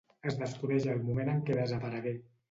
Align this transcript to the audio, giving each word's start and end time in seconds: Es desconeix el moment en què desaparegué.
Es 0.29 0.35
desconeix 0.37 0.87
el 0.93 1.03
moment 1.09 1.29
en 1.33 1.43
què 1.49 1.57
desaparegué. 1.59 2.15